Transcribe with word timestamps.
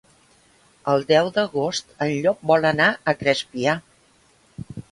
El 0.93 1.05
deu 1.11 1.29
d'agost 1.35 1.93
en 2.07 2.15
Llop 2.23 2.41
vol 2.53 2.67
anar 2.73 2.89
a 3.13 3.17
Crespià. 3.21 3.77